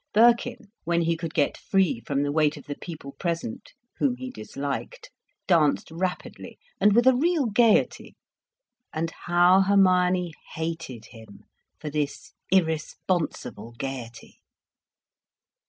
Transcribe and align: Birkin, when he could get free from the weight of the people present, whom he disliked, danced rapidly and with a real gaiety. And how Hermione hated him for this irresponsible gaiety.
Birkin, 0.15 0.71
when 0.83 1.03
he 1.03 1.15
could 1.15 1.31
get 1.35 1.57
free 1.59 1.99
from 1.99 2.23
the 2.23 2.31
weight 2.31 2.57
of 2.57 2.65
the 2.65 2.73
people 2.75 3.11
present, 3.19 3.73
whom 3.99 4.15
he 4.15 4.31
disliked, 4.31 5.11
danced 5.47 5.91
rapidly 5.91 6.57
and 6.79 6.93
with 6.95 7.05
a 7.05 7.15
real 7.15 7.45
gaiety. 7.45 8.15
And 8.91 9.11
how 9.27 9.61
Hermione 9.61 10.33
hated 10.55 11.05
him 11.11 11.41
for 11.79 11.91
this 11.91 12.33
irresponsible 12.51 13.75
gaiety. 13.77 14.39